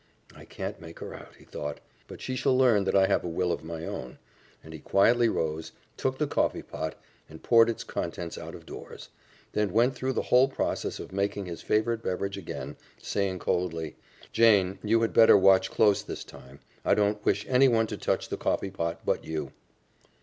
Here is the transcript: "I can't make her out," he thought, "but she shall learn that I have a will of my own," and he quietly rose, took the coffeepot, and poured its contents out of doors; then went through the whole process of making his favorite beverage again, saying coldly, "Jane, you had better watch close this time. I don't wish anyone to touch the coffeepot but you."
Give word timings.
"I 0.35 0.45
can't 0.45 0.81
make 0.81 0.97
her 0.97 1.13
out," 1.13 1.35
he 1.35 1.43
thought, 1.45 1.79
"but 2.07 2.21
she 2.21 2.35
shall 2.35 2.57
learn 2.57 2.85
that 2.85 2.95
I 2.95 3.05
have 3.05 3.23
a 3.23 3.27
will 3.29 3.51
of 3.51 3.63
my 3.63 3.85
own," 3.85 4.17
and 4.63 4.73
he 4.73 4.79
quietly 4.79 5.29
rose, 5.29 5.73
took 5.95 6.17
the 6.17 6.25
coffeepot, 6.25 6.95
and 7.29 7.43
poured 7.43 7.69
its 7.69 7.83
contents 7.83 8.35
out 8.35 8.55
of 8.55 8.65
doors; 8.65 9.09
then 9.51 9.71
went 9.71 9.93
through 9.93 10.13
the 10.13 10.23
whole 10.23 10.47
process 10.47 10.97
of 10.99 11.11
making 11.11 11.45
his 11.45 11.61
favorite 11.61 12.01
beverage 12.01 12.35
again, 12.35 12.77
saying 12.99 13.37
coldly, 13.37 13.95
"Jane, 14.31 14.79
you 14.83 14.99
had 15.03 15.13
better 15.13 15.37
watch 15.37 15.69
close 15.69 16.01
this 16.01 16.23
time. 16.23 16.61
I 16.83 16.95
don't 16.95 17.23
wish 17.23 17.45
anyone 17.47 17.85
to 17.85 17.95
touch 17.95 18.29
the 18.29 18.37
coffeepot 18.37 19.05
but 19.05 19.23
you." 19.23 19.51